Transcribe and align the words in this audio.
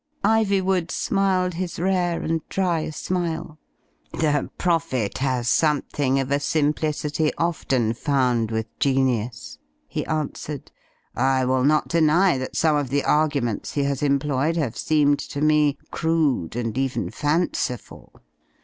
"'Ivywood 0.39 0.89
smiled 0.89 1.53
his 1.53 1.77
rare 1.79 2.23
and 2.23 2.41
dry 2.49 2.89
smile. 2.89 3.59
'*The 4.13 4.49
Prophet 4.57 5.19
has 5.19 5.47
something 5.47 6.19
of 6.19 6.31
a 6.31 6.39
simplicity 6.39 7.31
often 7.37 7.93
found 7.93 8.49
with 8.49 8.65
genius,'* 8.79 9.59
he 9.87 10.03
answered. 10.07 10.71
"I 11.15 11.45
will 11.45 11.63
not 11.63 11.87
deny 11.89 12.39
that 12.39 12.55
some 12.55 12.75
of 12.77 12.89
the 12.89 13.03
arguments 13.03 13.73
he 13.73 13.83
has 13.83 14.01
employed 14.01 14.57
have 14.57 14.75
seemed 14.75 15.19
to 15.19 15.39
me 15.39 15.77
crude 15.91 16.55
and 16.55 16.75
even 16.79 17.11
fanciful. 17.11 18.21